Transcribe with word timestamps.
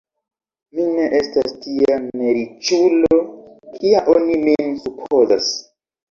Mi 0.77 0.85
ne 0.99 1.03
estas 1.17 1.51
tia 1.65 1.97
neriĉulo, 2.21 3.17
kia 3.75 4.01
oni 4.15 4.39
min 4.47 4.73
supozas. 4.87 5.51